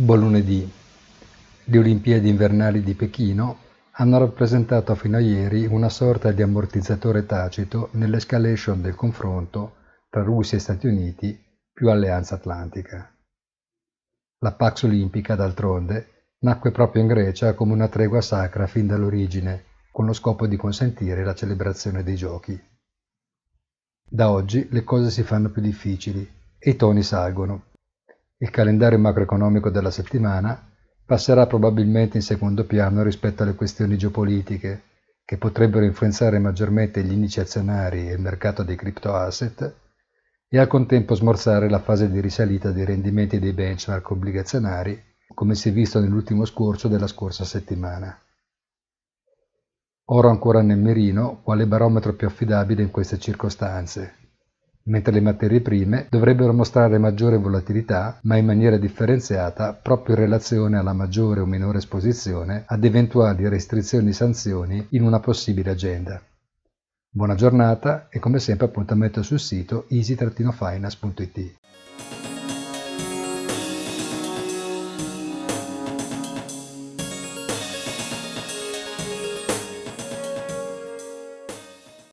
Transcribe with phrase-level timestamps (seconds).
[0.00, 0.72] Buon lunedì.
[1.64, 3.58] Le Olimpiadi invernali di Pechino
[3.94, 9.74] hanno rappresentato fino a ieri una sorta di ammortizzatore tacito nell'escalation del confronto
[10.08, 11.36] tra Russia e Stati Uniti
[11.72, 13.12] più Alleanza Atlantica.
[14.38, 20.06] La Pax Olimpica, d'altronde, nacque proprio in Grecia come una tregua sacra fin dall'origine, con
[20.06, 22.56] lo scopo di consentire la celebrazione dei giochi.
[24.08, 26.24] Da oggi le cose si fanno più difficili
[26.56, 27.67] e i toni salgono.
[28.40, 30.70] Il calendario macroeconomico della settimana
[31.04, 34.82] passerà probabilmente in secondo piano rispetto alle questioni geopolitiche,
[35.24, 39.74] che potrebbero influenzare maggiormente gli indici azionari e il mercato dei crypto-asset,
[40.48, 45.02] e al contempo smorzare la fase di risalita dei rendimenti dei benchmark obbligazionari,
[45.34, 48.16] come si è visto nell'ultimo scorcio della scorsa settimana.
[50.10, 54.27] Oro ancora nel mirino, quale barometro più affidabile in queste circostanze,
[54.88, 60.78] mentre le materie prime dovrebbero mostrare maggiore volatilità, ma in maniera differenziata proprio in relazione
[60.78, 66.20] alla maggiore o minore esposizione ad eventuali restrizioni e sanzioni in una possibile agenda.
[67.10, 71.56] Buona giornata e come sempre appuntamento sul sito easy-finance.it.